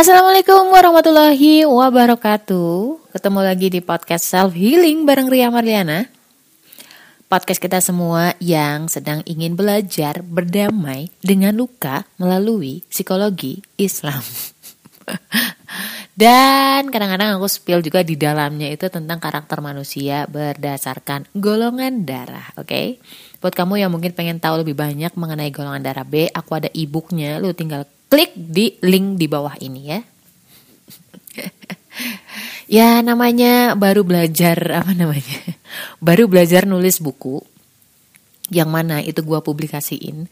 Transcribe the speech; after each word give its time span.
Assalamualaikum 0.00 0.72
warahmatullahi 0.72 1.68
wabarakatuh. 1.68 3.12
Ketemu 3.12 3.40
lagi 3.44 3.68
di 3.68 3.84
podcast 3.84 4.32
Self 4.32 4.56
Healing 4.56 5.04
bareng 5.04 5.28
Ria 5.28 5.52
Marliana. 5.52 6.08
Podcast 7.28 7.60
kita 7.60 7.84
semua 7.84 8.32
yang 8.40 8.88
sedang 8.88 9.20
ingin 9.28 9.60
belajar 9.60 10.24
berdamai 10.24 11.12
dengan 11.20 11.52
luka 11.52 12.08
melalui 12.16 12.80
psikologi 12.88 13.60
Islam. 13.76 14.24
Dan 16.16 16.88
kadang-kadang 16.88 17.36
aku 17.36 17.52
spill 17.52 17.84
juga 17.84 18.00
di 18.00 18.16
dalamnya 18.16 18.72
itu 18.72 18.88
tentang 18.88 19.20
karakter 19.20 19.60
manusia 19.60 20.24
berdasarkan 20.32 21.28
golongan 21.36 22.08
darah, 22.08 22.48
oke? 22.56 22.72
Okay? 22.72 22.96
Buat 23.44 23.52
kamu 23.52 23.84
yang 23.84 23.92
mungkin 23.92 24.16
pengen 24.16 24.40
tahu 24.40 24.64
lebih 24.64 24.80
banyak 24.80 25.12
mengenai 25.12 25.52
golongan 25.52 25.84
darah 25.84 26.08
B, 26.08 26.24
aku 26.32 26.56
ada 26.56 26.72
e-booknya, 26.72 27.36
lu 27.36 27.52
tinggal 27.52 27.84
klik 28.10 28.34
di 28.34 28.76
link 28.82 29.16
di 29.16 29.26
bawah 29.30 29.54
ini 29.62 29.80
ya. 29.86 30.00
ya 32.82 32.90
namanya 33.06 33.78
baru 33.78 34.02
belajar 34.02 34.58
apa 34.82 34.92
namanya? 34.92 35.38
Baru 36.04 36.26
belajar 36.26 36.66
nulis 36.66 36.98
buku 36.98 37.38
yang 38.50 38.68
mana 38.68 38.98
itu 38.98 39.22
gua 39.22 39.40
publikasiin. 39.40 40.26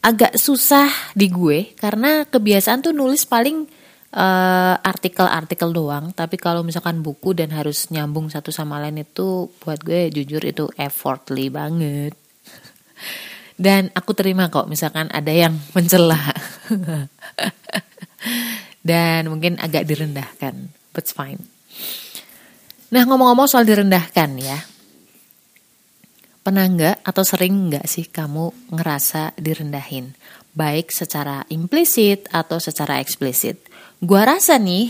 Agak 0.00 0.40
susah 0.40 0.88
di 1.12 1.28
gue 1.28 1.76
karena 1.76 2.24
kebiasaan 2.24 2.80
tuh 2.80 2.96
nulis 2.96 3.28
paling 3.28 3.68
artikel 4.10 4.16
eh, 4.16 4.76
artikel-artikel 4.80 5.70
doang, 5.70 6.10
tapi 6.16 6.34
kalau 6.34 6.66
misalkan 6.66 7.04
buku 7.04 7.36
dan 7.36 7.54
harus 7.54 7.92
nyambung 7.94 8.26
satu 8.26 8.50
sama 8.50 8.82
lain 8.82 9.06
itu 9.06 9.52
buat 9.62 9.78
gue 9.84 10.10
jujur 10.10 10.42
itu 10.42 10.66
effortly 10.74 11.52
banget. 11.52 12.16
Dan 13.60 13.92
aku 13.92 14.16
terima 14.16 14.48
kok 14.48 14.72
misalkan 14.72 15.12
ada 15.12 15.28
yang 15.28 15.52
mencela. 15.76 16.16
Dan 18.88 19.28
mungkin 19.28 19.60
agak 19.60 19.84
direndahkan. 19.84 20.72
But 20.96 21.12
fine. 21.12 21.44
Nah 22.88 23.04
ngomong-ngomong 23.04 23.44
soal 23.52 23.68
direndahkan 23.68 24.32
ya. 24.40 24.64
Pernah 26.40 26.64
nggak 26.72 26.96
atau 27.04 27.20
sering 27.20 27.68
nggak 27.68 27.84
sih 27.84 28.08
kamu 28.08 28.72
ngerasa 28.72 29.36
direndahin? 29.36 30.16
Baik 30.56 30.88
secara 30.88 31.44
implisit 31.52 32.32
atau 32.32 32.56
secara 32.56 32.96
eksplisit. 33.04 33.60
Gua 34.00 34.24
rasa 34.24 34.56
nih 34.56 34.88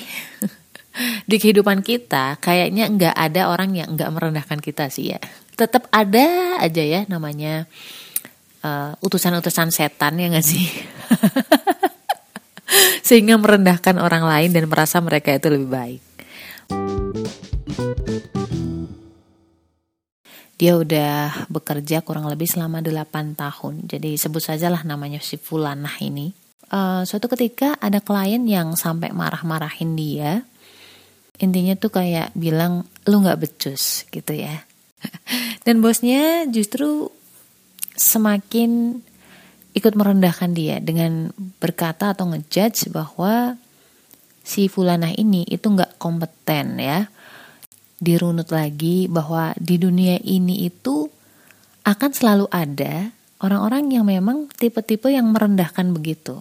di 1.30 1.36
kehidupan 1.42 1.82
kita 1.82 2.38
kayaknya 2.38 2.86
nggak 2.86 3.18
ada 3.18 3.50
orang 3.50 3.74
yang 3.74 3.98
nggak 3.98 4.14
merendahkan 4.14 4.62
kita 4.62 4.86
sih 4.94 5.10
ya. 5.10 5.20
Tetap 5.58 5.90
ada 5.90 6.56
aja 6.62 6.80
ya 6.86 7.02
namanya 7.10 7.66
uh, 8.64 8.92
utusan-utusan 9.00 9.72
setan 9.72 10.20
ya 10.20 10.32
gak 10.32 10.46
sih? 10.46 10.64
Sehingga 13.06 13.34
merendahkan 13.40 13.98
orang 13.98 14.22
lain 14.22 14.50
dan 14.54 14.70
merasa 14.70 15.02
mereka 15.02 15.34
itu 15.34 15.50
lebih 15.50 15.68
baik. 15.68 16.00
Dia 20.60 20.76
udah 20.76 21.48
bekerja 21.48 22.04
kurang 22.04 22.28
lebih 22.28 22.44
selama 22.44 22.84
8 22.84 23.32
tahun. 23.32 23.88
Jadi 23.88 24.20
sebut 24.20 24.44
sajalah 24.44 24.84
namanya 24.84 25.16
si 25.24 25.40
Fulanah 25.40 25.96
ini. 26.04 26.36
Uh, 26.70 27.02
suatu 27.02 27.26
ketika 27.32 27.80
ada 27.80 27.98
klien 27.98 28.44
yang 28.44 28.76
sampai 28.76 29.10
marah-marahin 29.10 29.96
dia. 29.96 30.44
Intinya 31.40 31.72
tuh 31.80 31.88
kayak 31.88 32.36
bilang, 32.36 32.84
lu 33.08 33.24
gak 33.24 33.40
becus 33.40 34.04
gitu 34.12 34.36
ya. 34.36 34.68
Dan 35.64 35.80
bosnya 35.80 36.44
justru 36.52 37.08
semakin 38.00 38.96
ikut 39.76 39.92
merendahkan 39.92 40.50
dia 40.56 40.80
dengan 40.80 41.28
berkata 41.60 42.16
atau 42.16 42.32
ngejudge 42.32 42.88
bahwa 42.88 43.60
si 44.40 44.66
Fulanah 44.66 45.12
ini 45.12 45.44
itu 45.44 45.68
nggak 45.68 46.00
kompeten 46.00 46.80
ya. 46.80 47.06
Dirunut 48.00 48.48
lagi 48.48 49.04
bahwa 49.12 49.52
di 49.60 49.76
dunia 49.76 50.16
ini 50.24 50.64
itu 50.64 51.04
akan 51.84 52.10
selalu 52.16 52.48
ada 52.48 53.12
orang-orang 53.44 53.92
yang 53.92 54.08
memang 54.08 54.48
tipe-tipe 54.48 55.12
yang 55.12 55.28
merendahkan 55.28 55.92
begitu. 55.92 56.40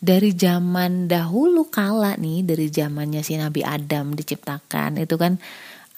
Dari 0.00 0.32
zaman 0.32 1.08
dahulu 1.08 1.68
kala 1.68 2.16
nih, 2.16 2.44
dari 2.44 2.68
zamannya 2.72 3.20
si 3.20 3.36
Nabi 3.36 3.60
Adam 3.64 4.16
diciptakan, 4.16 4.96
itu 5.00 5.16
kan 5.20 5.36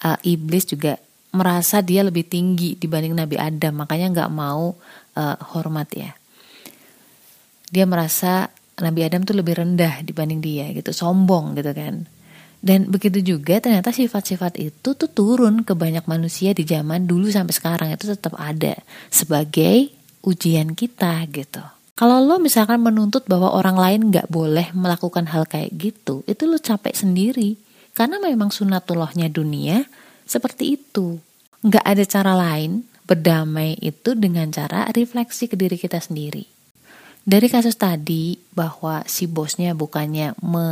uh, 0.03 0.19
iblis 0.27 0.67
juga 0.67 0.99
merasa 1.33 1.81
dia 1.81 2.05
lebih 2.05 2.29
tinggi 2.29 2.77
dibanding 2.77 3.17
Nabi 3.17 3.41
Adam, 3.41 3.81
makanya 3.81 4.07
nggak 4.13 4.31
mau 4.33 4.77
uh, 5.17 5.37
hormat 5.57 5.89
ya. 5.97 6.13
Dia 7.73 7.89
merasa 7.89 8.53
Nabi 8.85 9.01
Adam 9.05 9.25
tuh 9.25 9.41
lebih 9.41 9.57
rendah 9.57 10.05
dibanding 10.05 10.45
dia 10.45 10.69
gitu, 10.77 10.93
sombong 10.93 11.57
gitu 11.57 11.73
kan. 11.73 12.05
Dan 12.63 12.87
begitu 12.93 13.19
juga 13.19 13.59
ternyata 13.59 13.91
sifat-sifat 13.91 14.55
itu 14.63 14.95
tuh 14.95 15.11
turun 15.11 15.67
ke 15.67 15.75
banyak 15.75 16.07
manusia 16.07 16.55
di 16.55 16.63
zaman 16.63 17.11
dulu 17.11 17.27
sampai 17.27 17.51
sekarang 17.51 17.89
itu 17.91 18.07
tetap 18.07 18.39
ada 18.39 18.79
sebagai 19.11 19.91
ujian 20.23 20.79
kita 20.79 21.27
gitu. 21.33 21.59
Kalau 21.99 22.23
lo 22.23 22.39
misalkan 22.39 22.79
menuntut 22.79 23.27
bahwa 23.27 23.51
orang 23.51 23.77
lain 23.77 24.01
nggak 24.15 24.31
boleh 24.31 24.71
melakukan 24.79 25.27
hal 25.35 25.49
kayak 25.49 25.75
gitu, 25.75 26.23
itu 26.31 26.43
lo 26.47 26.61
capek 26.61 26.95
sendiri. 26.95 27.59
Karena 27.93 28.23
memang 28.23 28.49
sunatullahnya 28.55 29.29
dunia 29.29 29.85
seperti 30.33 30.81
itu. 30.81 31.21
Nggak 31.61 31.85
ada 31.85 32.05
cara 32.09 32.33
lain 32.33 32.89
berdamai 33.05 33.77
itu 33.85 34.17
dengan 34.17 34.49
cara 34.49 34.89
refleksi 34.89 35.53
ke 35.53 35.61
diri 35.61 35.77
kita 35.77 36.01
sendiri. 36.01 36.49
Dari 37.23 37.47
kasus 37.47 37.79
tadi 37.79 38.35
bahwa 38.51 39.05
si 39.07 39.31
bosnya 39.31 39.79
bukannya 39.79 40.35
me 40.43 40.67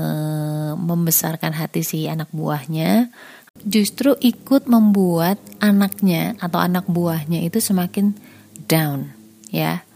membesarkan 0.75 1.55
hati 1.55 1.87
si 1.87 2.11
anak 2.11 2.27
buahnya, 2.35 3.07
justru 3.63 4.19
ikut 4.19 4.67
membuat 4.67 5.39
anaknya 5.63 6.35
atau 6.43 6.59
anak 6.59 6.91
buahnya 6.91 7.47
itu 7.47 7.63
semakin 7.63 8.19
down, 8.67 9.15
ya. 9.55 9.87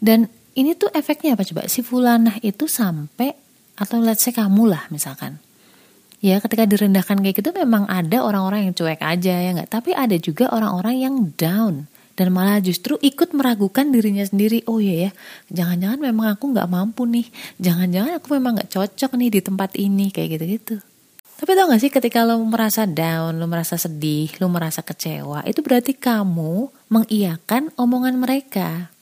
Dan 0.00 0.32
ini 0.56 0.72
tuh 0.72 0.88
efeknya 0.96 1.36
apa 1.36 1.44
coba? 1.44 1.68
Si 1.68 1.84
fulanah 1.84 2.40
itu 2.40 2.64
sampai 2.64 3.36
atau 3.76 4.00
let's 4.00 4.24
say 4.24 4.32
kamu 4.32 4.70
lah 4.70 4.86
misalkan 4.88 5.42
ya 6.24 6.40
ketika 6.40 6.64
direndahkan 6.64 7.20
kayak 7.20 7.36
gitu 7.44 7.52
memang 7.52 7.84
ada 7.84 8.24
orang-orang 8.24 8.72
yang 8.72 8.72
cuek 8.72 9.04
aja 9.04 9.34
ya 9.36 9.50
nggak? 9.52 9.68
Tapi 9.68 9.92
ada 9.92 10.16
juga 10.16 10.48
orang-orang 10.56 10.96
yang 11.04 11.14
down 11.36 11.84
dan 12.16 12.32
malah 12.32 12.64
justru 12.64 12.96
ikut 13.04 13.36
meragukan 13.36 13.92
dirinya 13.92 14.24
sendiri. 14.24 14.64
Oh 14.64 14.80
iya 14.80 15.08
ya. 15.08 15.10
Jangan-jangan 15.52 16.00
memang 16.00 16.32
aku 16.32 16.56
nggak 16.56 16.70
mampu 16.72 17.04
nih. 17.04 17.28
Jangan-jangan 17.60 18.16
aku 18.16 18.40
memang 18.40 18.56
nggak 18.56 18.72
cocok 18.72 19.12
nih 19.20 19.30
di 19.36 19.40
tempat 19.44 19.70
ini 19.76 20.08
kayak 20.08 20.40
gitu-gitu. 20.40 20.80
Tapi 21.34 21.50
tau 21.58 21.66
gak 21.66 21.82
sih 21.82 21.90
ketika 21.90 22.22
lo 22.22 22.38
merasa 22.40 22.86
down, 22.86 23.42
lo 23.42 23.50
merasa 23.50 23.74
sedih, 23.74 24.30
lo 24.38 24.46
merasa 24.46 24.86
kecewa, 24.86 25.42
itu 25.44 25.66
berarti 25.66 25.92
kamu 25.92 26.70
mengiyakan 26.88 27.74
omongan 27.74 28.16
mereka. 28.16 28.94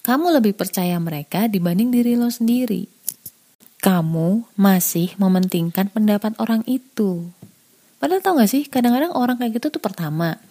Kamu 0.00 0.32
lebih 0.40 0.56
percaya 0.56 0.96
mereka 0.96 1.46
dibanding 1.52 1.92
diri 1.92 2.16
lo 2.16 2.32
sendiri 2.32 2.95
kamu 3.86 4.42
masih 4.58 5.14
mementingkan 5.14 5.86
pendapat 5.94 6.34
orang 6.42 6.66
itu. 6.66 7.30
Padahal 8.02 8.18
tau 8.18 8.34
gak 8.42 8.50
sih, 8.50 8.66
kadang-kadang 8.66 9.14
orang 9.14 9.38
kayak 9.38 9.62
gitu 9.62 9.78
tuh 9.78 9.78
pertama, 9.78 10.42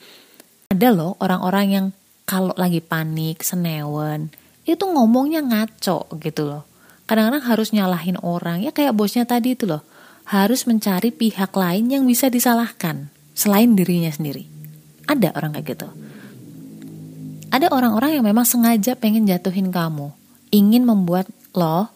ada 0.71 0.87
loh 0.95 1.19
orang-orang 1.19 1.65
yang 1.67 1.85
kalau 2.23 2.55
lagi 2.55 2.79
panik, 2.79 3.43
senewen, 3.43 4.31
itu 4.63 4.79
ngomongnya 4.87 5.43
ngaco 5.43 6.07
gitu 6.23 6.47
loh. 6.47 6.63
Kadang-kadang 7.11 7.43
harus 7.43 7.75
nyalahin 7.75 8.15
orang, 8.23 8.63
ya 8.63 8.71
kayak 8.71 8.95
bosnya 8.95 9.27
tadi 9.27 9.51
itu 9.51 9.67
loh. 9.67 9.83
Harus 10.31 10.63
mencari 10.63 11.11
pihak 11.11 11.51
lain 11.51 11.91
yang 11.91 12.07
bisa 12.07 12.31
disalahkan, 12.31 13.11
selain 13.35 13.75
dirinya 13.75 14.15
sendiri. 14.15 14.47
Ada 15.11 15.35
orang 15.35 15.59
kayak 15.59 15.67
gitu. 15.75 15.87
Ada 17.51 17.67
orang-orang 17.67 18.15
yang 18.15 18.23
memang 18.23 18.47
sengaja 18.47 18.95
pengen 18.95 19.27
jatuhin 19.27 19.75
kamu, 19.75 20.15
ingin 20.55 20.87
membuat 20.87 21.27
lo 21.51 21.91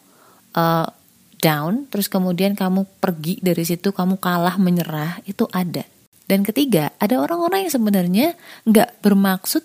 uh, 0.53 0.98
down, 1.39 1.87
terus 1.87 2.11
kemudian 2.11 2.53
kamu 2.53 2.85
pergi 2.99 3.39
dari 3.39 3.63
situ, 3.63 3.95
kamu 3.95 4.19
kalah 4.19 4.59
menyerah, 4.59 5.23
itu 5.25 5.47
ada. 5.49 5.83
Dan 6.29 6.45
ketiga, 6.45 6.93
ada 7.01 7.17
orang-orang 7.17 7.65
yang 7.65 7.73
sebenarnya 7.73 8.27
nggak 8.67 9.01
bermaksud 9.01 9.63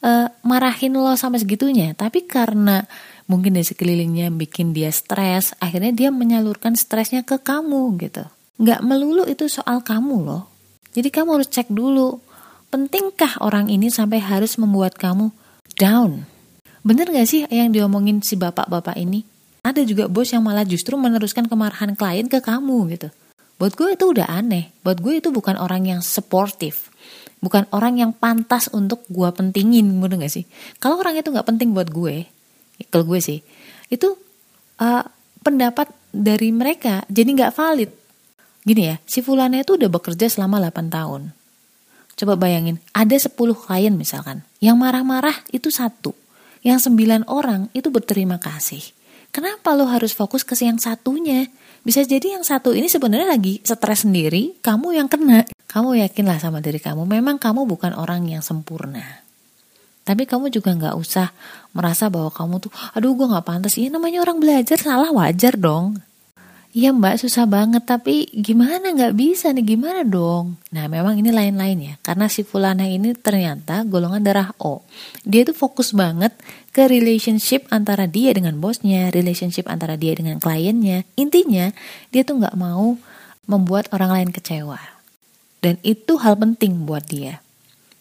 uh, 0.00 0.32
marahin 0.46 0.96
lo 0.96 1.12
sampai 1.18 1.42
segitunya, 1.42 1.92
tapi 1.92 2.24
karena 2.24 2.86
mungkin 3.28 3.52
dari 3.58 3.66
sekelilingnya 3.66 4.32
bikin 4.32 4.72
dia 4.72 4.88
stres, 4.88 5.52
akhirnya 5.60 5.92
dia 5.92 6.08
menyalurkan 6.08 6.78
stresnya 6.78 7.26
ke 7.26 7.36
kamu 7.36 8.00
gitu. 8.00 8.24
Nggak 8.58 8.80
melulu 8.80 9.28
itu 9.28 9.46
soal 9.52 9.84
kamu 9.84 10.24
loh. 10.24 10.48
Jadi 10.96 11.12
kamu 11.12 11.38
harus 11.38 11.50
cek 11.52 11.68
dulu, 11.68 12.18
pentingkah 12.72 13.38
orang 13.44 13.68
ini 13.68 13.92
sampai 13.92 14.18
harus 14.18 14.56
membuat 14.56 14.96
kamu 14.96 15.30
down? 15.76 16.24
Bener 16.82 17.12
gak 17.12 17.28
sih 17.28 17.44
yang 17.52 17.70
diomongin 17.70 18.24
si 18.24 18.34
bapak-bapak 18.40 18.96
ini? 18.96 19.37
Ada 19.68 19.84
juga 19.84 20.08
bos 20.08 20.32
yang 20.32 20.40
malah 20.40 20.64
justru 20.64 20.96
meneruskan 20.96 21.44
kemarahan 21.46 21.92
klien 21.92 22.26
ke 22.26 22.40
kamu 22.40 22.96
gitu. 22.96 23.08
Buat 23.58 23.74
gue 23.74 23.88
itu 23.98 24.04
udah 24.14 24.26
aneh. 24.30 24.70
Buat 24.86 25.02
gue 25.02 25.18
itu 25.18 25.28
bukan 25.34 25.58
orang 25.58 25.84
yang 25.84 26.00
sportif. 26.00 26.88
Bukan 27.38 27.66
orang 27.70 27.98
yang 27.98 28.10
pantas 28.14 28.70
untuk 28.70 29.02
gue 29.10 29.28
pentingin, 29.30 29.86
bener 29.98 30.26
gak 30.26 30.32
sih? 30.32 30.44
Kalau 30.82 30.98
orang 30.98 31.18
itu 31.18 31.30
gak 31.30 31.46
penting 31.46 31.70
buat 31.70 31.90
gue, 31.90 32.26
kalau 32.90 33.04
gue 33.06 33.18
sih, 33.18 33.42
itu 33.90 34.14
uh, 34.78 35.04
pendapat 35.42 35.90
dari 36.14 36.54
mereka 36.54 37.02
jadi 37.10 37.30
nggak 37.34 37.54
valid. 37.54 37.90
Gini 38.62 38.82
ya, 38.94 38.96
si 39.08 39.24
Fulana 39.24 39.62
itu 39.62 39.74
udah 39.74 39.90
bekerja 39.90 40.26
selama 40.28 40.60
8 40.60 40.92
tahun. 40.92 41.22
Coba 42.18 42.34
bayangin, 42.34 42.82
ada 42.90 43.14
10 43.14 43.34
klien 43.54 43.94
misalkan. 43.94 44.42
Yang 44.58 44.76
marah-marah 44.82 45.36
itu 45.54 45.70
satu. 45.70 46.12
Yang 46.66 46.90
9 46.90 47.26
orang 47.30 47.70
itu 47.72 47.88
berterima 47.88 48.42
kasih. 48.42 48.82
Kenapa 49.28 49.76
lo 49.76 49.86
harus 49.86 50.16
fokus 50.16 50.42
ke 50.42 50.56
yang 50.58 50.80
satunya? 50.80 51.46
Bisa 51.84 52.02
jadi 52.02 52.36
yang 52.36 52.44
satu 52.44 52.74
ini 52.74 52.90
sebenarnya 52.90 53.28
lagi 53.28 53.60
stres 53.62 54.02
sendiri, 54.02 54.58
kamu 54.60 54.98
yang 54.98 55.08
kena. 55.08 55.46
Kamu 55.68 55.94
yakinlah 56.00 56.40
sama 56.40 56.58
diri 56.64 56.80
kamu, 56.80 57.04
memang 57.04 57.36
kamu 57.36 57.68
bukan 57.68 57.92
orang 57.94 58.24
yang 58.26 58.40
sempurna. 58.40 59.24
Tapi 60.08 60.24
kamu 60.24 60.48
juga 60.48 60.72
nggak 60.72 60.96
usah 60.96 61.28
merasa 61.76 62.08
bahwa 62.08 62.32
kamu 62.32 62.64
tuh, 62.64 62.72
aduh 62.96 63.12
gue 63.12 63.28
nggak 63.28 63.44
pantas. 63.44 63.76
Iya 63.76 63.92
namanya 63.92 64.24
orang 64.24 64.40
belajar 64.40 64.80
salah 64.80 65.12
wajar 65.12 65.60
dong. 65.60 66.00
Iya 66.78 66.94
mbak 66.94 67.18
susah 67.18 67.42
banget. 67.50 67.82
Tapi 67.82 68.30
gimana? 68.30 68.94
Nggak 68.94 69.18
bisa 69.18 69.50
nih. 69.50 69.74
Gimana 69.74 70.06
dong? 70.06 70.62
Nah 70.70 70.86
memang 70.86 71.18
ini 71.18 71.34
lain-lain 71.34 71.78
ya. 71.82 71.94
Karena 72.06 72.30
si 72.30 72.46
Fulana 72.46 72.86
ini 72.86 73.18
ternyata 73.18 73.82
golongan 73.82 74.22
darah 74.22 74.54
O. 74.62 74.86
Dia 75.26 75.42
tuh 75.42 75.58
fokus 75.58 75.90
banget 75.90 76.38
ke 76.70 76.86
relationship 76.86 77.66
antara 77.74 78.06
dia 78.06 78.30
dengan 78.30 78.62
bosnya 78.62 79.10
Relationship 79.10 79.66
antara 79.66 79.98
dia 79.98 80.14
dengan 80.14 80.38
kliennya. 80.38 81.02
Intinya 81.18 81.74
dia 82.14 82.22
tuh 82.22 82.38
nggak 82.38 82.54
mau 82.54 82.94
membuat 83.50 83.90
orang 83.90 84.14
lain 84.14 84.30
kecewa. 84.30 84.78
Dan 85.58 85.82
itu 85.82 86.14
hal 86.22 86.38
penting 86.38 86.86
buat 86.86 87.02
dia. 87.10 87.42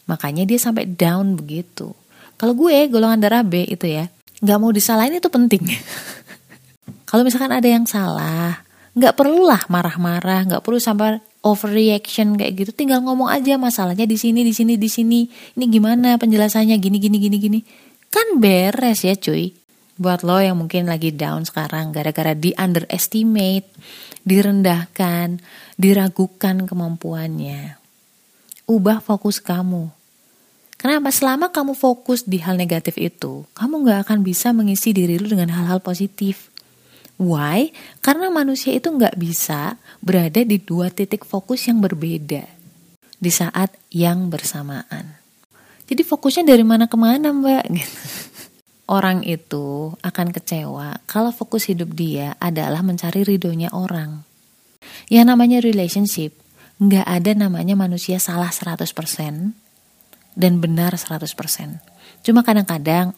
Makanya 0.05 0.45
dia 0.45 0.61
sampai 0.61 0.85
down 0.85 1.33
begitu. 1.33 1.97
Kalau 2.37 2.53
gue 2.53 2.85
golongan 2.93 3.25
darah 3.25 3.41
B 3.41 3.65
itu 3.65 3.89
ya 3.89 4.05
nggak 4.45 4.59
mau 4.61 4.69
disalahin 4.69 5.17
itu 5.17 5.33
penting. 5.33 5.65
Kalau 7.09 7.25
misalkan 7.25 7.49
ada 7.49 7.65
yang 7.65 7.89
salah, 7.89 8.66
nggak 8.97 9.13
perlulah 9.13 9.61
marah-marah, 9.69 10.49
nggak 10.49 10.63
perlu 10.65 10.81
sampai 10.81 11.21
overreaction 11.45 12.33
kayak 12.33 12.53
gitu. 12.57 12.71
Tinggal 12.73 13.05
ngomong 13.05 13.29
aja 13.29 13.55
masalahnya 13.61 14.09
di 14.09 14.17
sini, 14.17 14.41
di 14.41 14.51
sini, 14.51 14.73
di 14.75 14.89
sini. 14.89 15.29
Ini 15.29 15.65
gimana 15.69 16.17
penjelasannya 16.17 16.75
gini, 16.81 16.97
gini, 16.97 17.17
gini, 17.21 17.37
gini. 17.37 17.59
Kan 18.09 18.41
beres 18.41 19.05
ya 19.05 19.13
cuy. 19.13 19.53
Buat 19.97 20.21
lo 20.21 20.37
yang 20.37 20.57
mungkin 20.57 20.85
lagi 20.89 21.13
down 21.13 21.45
sekarang 21.45 21.89
gara-gara 21.89 22.37
di 22.37 22.53
underestimate, 22.53 23.69
direndahkan, 24.21 25.41
diragukan 25.77 26.69
kemampuannya. 26.69 27.81
Ubah 28.69 29.01
fokus 29.01 29.41
kamu. 29.41 29.89
Kenapa? 30.77 31.09
Selama 31.09 31.49
kamu 31.49 31.73
fokus 31.73 32.21
di 32.29 32.37
hal 32.37 32.53
negatif 32.53 33.01
itu, 33.01 33.49
kamu 33.57 33.81
nggak 33.81 33.99
akan 34.05 34.21
bisa 34.21 34.53
mengisi 34.53 34.93
diri 34.93 35.17
lu 35.17 35.25
dengan 35.25 35.49
hal-hal 35.49 35.81
positif. 35.81 36.53
Why? 37.17 37.73
Karena 38.05 38.29
manusia 38.29 38.77
itu 38.77 38.93
nggak 38.93 39.17
bisa 39.17 39.81
berada 40.05 40.45
di 40.45 40.61
dua 40.61 40.93
titik 40.93 41.25
fokus 41.25 41.65
yang 41.65 41.81
berbeda 41.81 42.45
di 43.17 43.31
saat 43.33 43.73
yang 43.89 44.29
bersamaan. 44.29 45.17
Jadi 45.89 46.05
fokusnya 46.05 46.45
dari 46.45 46.61
mana 46.61 46.85
ke 46.85 46.93
mana 46.93 47.33
mbak? 47.33 47.65
Orang 48.97 49.25
itu 49.27 49.97
akan 49.99 50.31
kecewa 50.31 51.03
kalau 51.09 51.35
fokus 51.35 51.67
hidup 51.67 51.91
dia 51.91 52.39
adalah 52.39 52.79
mencari 52.79 53.27
ridhonya 53.27 53.67
orang. 53.75 54.23
Yang 55.11 55.25
namanya 55.27 55.59
relationship, 55.59 56.31
nggak 56.79 57.03
ada 57.03 57.35
namanya 57.35 57.75
manusia 57.75 58.15
salah 58.15 58.47
100% 58.47 58.87
dan 60.39 60.53
benar 60.63 60.95
100%. 60.95 61.27
Cuma 62.23 62.47
kadang-kadang 62.47 63.11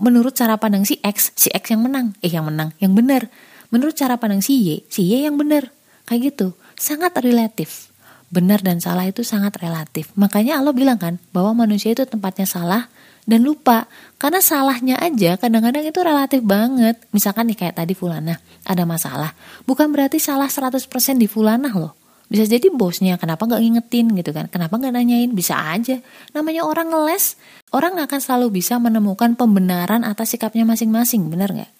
menurut 0.00 0.32
cara 0.32 0.56
pandang 0.56 0.88
si 0.88 0.98
X, 1.04 1.36
si 1.36 1.52
X 1.52 1.70
yang 1.70 1.84
menang. 1.84 2.16
Eh 2.24 2.32
yang 2.32 2.48
menang, 2.48 2.72
yang 2.80 2.96
benar. 2.96 3.28
Menurut 3.70 3.94
cara 3.94 4.16
pandang 4.18 4.42
si 4.42 4.58
Y, 4.58 4.82
si 4.88 5.06
Y 5.06 5.28
yang 5.28 5.36
benar. 5.36 5.70
Kayak 6.08 6.34
gitu. 6.34 6.58
Sangat 6.74 7.14
relatif. 7.20 7.92
Benar 8.32 8.64
dan 8.64 8.80
salah 8.80 9.06
itu 9.06 9.20
sangat 9.22 9.60
relatif. 9.60 10.10
Makanya 10.16 10.58
Allah 10.58 10.74
bilang 10.74 10.96
kan 10.96 11.20
bahwa 11.30 11.66
manusia 11.66 11.92
itu 11.92 12.02
tempatnya 12.08 12.48
salah 12.48 12.88
dan 13.28 13.44
lupa. 13.44 13.86
Karena 14.16 14.40
salahnya 14.40 14.96
aja 14.98 15.36
kadang-kadang 15.36 15.84
itu 15.84 16.00
relatif 16.00 16.40
banget. 16.42 16.96
Misalkan 17.12 17.52
nih 17.52 17.58
kayak 17.60 17.76
tadi 17.78 17.92
Fulana 17.92 18.40
ada 18.64 18.82
masalah. 18.88 19.36
Bukan 19.68 19.92
berarti 19.92 20.16
salah 20.16 20.48
100% 20.48 20.80
di 21.20 21.28
Fulana 21.28 21.70
loh. 21.70 21.99
Bisa 22.30 22.46
jadi 22.46 22.70
bosnya, 22.70 23.18
kenapa 23.18 23.42
nggak 23.42 23.58
ngingetin 23.58 24.14
gitu 24.14 24.30
kan? 24.30 24.46
Kenapa 24.46 24.78
nggak 24.78 24.94
nanyain? 24.94 25.34
Bisa 25.34 25.58
aja. 25.74 25.98
Namanya 26.30 26.62
orang 26.62 26.94
ngeles, 26.94 27.34
orang 27.74 27.98
akan 27.98 28.20
selalu 28.22 28.62
bisa 28.62 28.78
menemukan 28.78 29.34
pembenaran 29.34 30.06
atas 30.06 30.38
sikapnya 30.38 30.62
masing-masing, 30.62 31.26
benar 31.26 31.50
nggak? 31.50 31.72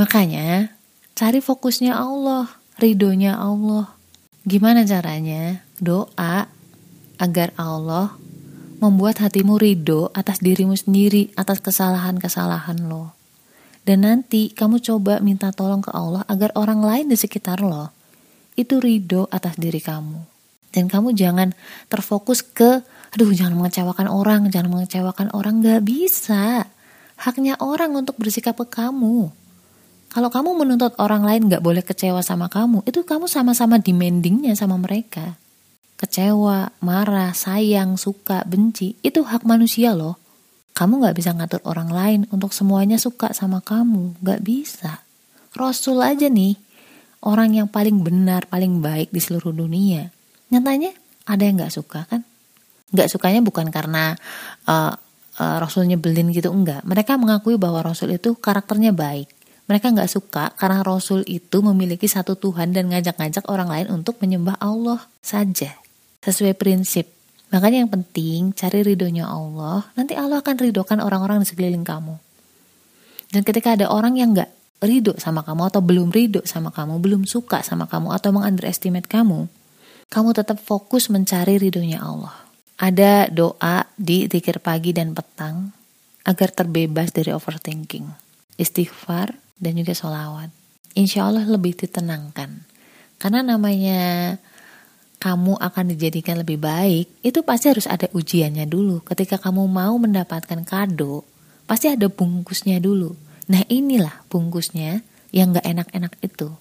Makanya, 0.00 0.72
cari 1.12 1.44
fokusnya 1.44 1.92
Allah, 1.92 2.48
ridhonya 2.80 3.36
Allah. 3.36 3.92
Gimana 4.48 4.88
caranya? 4.88 5.60
Doa 5.76 6.48
agar 7.20 7.52
Allah 7.60 8.16
membuat 8.80 9.20
hatimu 9.20 9.60
ridho 9.60 10.08
atas 10.16 10.40
dirimu 10.40 10.72
sendiri, 10.72 11.36
atas 11.36 11.60
kesalahan-kesalahan 11.60 12.80
lo. 12.88 13.12
Dan 13.84 14.08
nanti 14.08 14.56
kamu 14.56 14.80
coba 14.80 15.20
minta 15.20 15.52
tolong 15.52 15.84
ke 15.84 15.92
Allah 15.92 16.24
agar 16.32 16.56
orang 16.56 16.80
lain 16.80 17.12
di 17.12 17.16
sekitar 17.20 17.60
lo 17.60 17.97
itu 18.58 18.82
ridho 18.82 19.30
atas 19.30 19.54
diri 19.54 19.78
kamu. 19.78 20.18
Dan 20.68 20.90
kamu 20.90 21.16
jangan 21.16 21.54
terfokus 21.88 22.42
ke, 22.44 22.84
aduh 23.14 23.30
jangan 23.32 23.56
mengecewakan 23.56 24.10
orang, 24.10 24.50
jangan 24.52 24.74
mengecewakan 24.74 25.32
orang, 25.32 25.64
gak 25.64 25.86
bisa. 25.86 26.68
Haknya 27.18 27.56
orang 27.62 27.94
untuk 27.96 28.18
bersikap 28.20 28.58
ke 28.58 28.66
kamu. 28.68 29.32
Kalau 30.08 30.28
kamu 30.32 30.50
menuntut 30.58 30.92
orang 31.00 31.24
lain 31.24 31.48
gak 31.48 31.64
boleh 31.64 31.80
kecewa 31.80 32.20
sama 32.20 32.52
kamu, 32.52 32.84
itu 32.84 33.00
kamu 33.06 33.30
sama-sama 33.30 33.80
demandingnya 33.80 34.52
sama 34.58 34.76
mereka. 34.76 35.40
Kecewa, 35.98 36.70
marah, 36.84 37.34
sayang, 37.34 37.98
suka, 37.98 38.44
benci, 38.46 38.94
itu 39.02 39.24
hak 39.24 39.42
manusia 39.48 39.96
loh. 39.96 40.20
Kamu 40.76 41.02
gak 41.02 41.16
bisa 41.18 41.34
ngatur 41.34 41.58
orang 41.66 41.90
lain 41.90 42.20
untuk 42.30 42.54
semuanya 42.54 43.00
suka 43.00 43.34
sama 43.34 43.58
kamu, 43.64 44.14
gak 44.22 44.44
bisa. 44.46 45.02
Rasul 45.58 45.98
aja 46.04 46.30
nih, 46.30 46.54
orang 47.24 47.54
yang 47.56 47.68
paling 47.70 48.02
benar, 48.02 48.46
paling 48.46 48.78
baik 48.78 49.10
di 49.10 49.20
seluruh 49.22 49.50
dunia. 49.50 50.10
Nyatanya 50.52 50.94
ada 51.26 51.42
yang 51.42 51.58
nggak 51.58 51.74
suka 51.74 52.06
kan? 52.06 52.22
Nggak 52.94 53.08
sukanya 53.12 53.40
bukan 53.44 53.68
karena 53.68 54.16
uh, 54.64 54.92
uh, 55.38 55.56
Rasul 55.60 55.88
nyebelin 55.90 56.32
gitu, 56.32 56.48
enggak. 56.48 56.82
Mereka 56.86 57.20
mengakui 57.20 57.60
bahwa 57.60 57.84
Rasul 57.84 58.16
itu 58.16 58.38
karakternya 58.38 58.94
baik. 58.96 59.28
Mereka 59.68 59.92
nggak 59.92 60.08
suka 60.08 60.56
karena 60.56 60.80
Rasul 60.80 61.28
itu 61.28 61.60
memiliki 61.60 62.08
satu 62.08 62.32
Tuhan 62.40 62.72
dan 62.72 62.88
ngajak-ngajak 62.88 63.44
orang 63.52 63.68
lain 63.68 63.86
untuk 63.92 64.16
menyembah 64.24 64.56
Allah 64.56 65.04
saja. 65.20 65.76
Sesuai 66.24 66.56
prinsip. 66.56 67.12
Makanya 67.52 67.84
yang 67.84 67.92
penting 67.92 68.52
cari 68.56 68.84
ridhonya 68.84 69.28
Allah, 69.28 69.88
nanti 69.96 70.12
Allah 70.16 70.40
akan 70.40 70.56
ridhokan 70.56 71.00
orang-orang 71.00 71.44
di 71.44 71.48
sekeliling 71.48 71.84
kamu. 71.84 72.16
Dan 73.28 73.44
ketika 73.44 73.76
ada 73.76 73.92
orang 73.92 74.16
yang 74.16 74.32
nggak 74.32 74.48
ridho 74.78 75.18
sama 75.18 75.42
kamu 75.42 75.74
atau 75.74 75.80
belum 75.82 76.08
ridho 76.14 76.42
sama 76.46 76.70
kamu, 76.70 77.02
belum 77.02 77.22
suka 77.26 77.66
sama 77.66 77.90
kamu 77.90 78.14
atau 78.14 78.30
mengunderestimate 78.30 79.10
kamu, 79.10 79.50
kamu 80.08 80.28
tetap 80.34 80.58
fokus 80.62 81.10
mencari 81.10 81.58
ridhonya 81.58 81.98
Allah. 81.98 82.34
Ada 82.78 83.26
doa 83.34 83.90
di 83.98 84.30
zikir 84.30 84.62
pagi 84.62 84.94
dan 84.94 85.10
petang 85.10 85.74
agar 86.22 86.54
terbebas 86.54 87.10
dari 87.10 87.34
overthinking, 87.34 88.06
istighfar 88.54 89.34
dan 89.58 89.74
juga 89.74 89.98
sholawat. 89.98 90.54
Insya 90.94 91.26
Allah 91.26 91.42
lebih 91.42 91.74
ditenangkan. 91.74 92.62
Karena 93.18 93.42
namanya 93.42 94.38
kamu 95.18 95.58
akan 95.58 95.84
dijadikan 95.90 96.38
lebih 96.38 96.62
baik, 96.62 97.10
itu 97.26 97.42
pasti 97.42 97.66
harus 97.66 97.90
ada 97.90 98.06
ujiannya 98.14 98.70
dulu. 98.70 99.02
Ketika 99.02 99.42
kamu 99.42 99.66
mau 99.66 99.98
mendapatkan 99.98 100.62
kado, 100.62 101.26
pasti 101.66 101.90
ada 101.90 102.06
bungkusnya 102.06 102.78
dulu 102.78 103.27
Nah 103.48 103.64
inilah 103.66 104.28
bungkusnya 104.28 105.00
yang 105.32 105.56
gak 105.56 105.64
enak-enak 105.64 106.12
itu. 106.20 106.52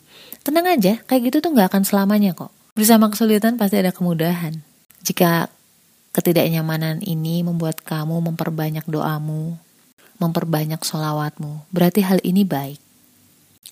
Tenang 0.44 0.68
aja, 0.72 1.00
kayak 1.04 1.32
gitu 1.32 1.38
tuh 1.44 1.52
gak 1.56 1.72
akan 1.76 1.84
selamanya 1.84 2.32
kok. 2.32 2.52
Bersama 2.76 3.12
kesulitan 3.12 3.60
pasti 3.60 3.80
ada 3.80 3.92
kemudahan. 3.92 4.64
Jika 5.04 5.52
ketidaknyamanan 6.16 7.04
ini 7.04 7.44
membuat 7.44 7.84
kamu 7.84 8.24
memperbanyak 8.32 8.88
doamu, 8.88 9.60
memperbanyak 10.18 10.80
solawatmu, 10.82 11.68
berarti 11.70 12.02
hal 12.08 12.24
ini 12.24 12.48
baik. 12.48 12.80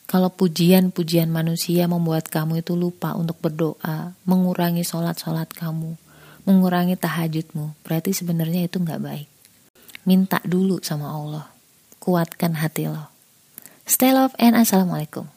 Kalau 0.05 0.29
pujian-pujian 0.29 1.31
manusia 1.31 1.89
membuat 1.89 2.29
kamu 2.29 2.61
itu 2.61 2.77
lupa 2.77 3.17
untuk 3.17 3.41
berdoa, 3.41 4.13
mengurangi 4.27 4.85
sholat-sholat 4.85 5.49
kamu, 5.55 5.97
mengurangi 6.45 6.93
tahajudmu, 6.93 7.73
berarti 7.81 8.13
sebenarnya 8.13 8.69
itu 8.69 8.77
nggak 8.77 9.01
baik. 9.01 9.27
Minta 10.05 10.37
dulu 10.45 10.77
sama 10.85 11.09
Allah 11.09 11.54
kuatkan 12.05 12.61
hati 12.61 12.85
lo. 12.85 13.09
Stay 13.89 14.13
love 14.13 14.37
and 14.37 14.53
assalamualaikum. 14.53 15.34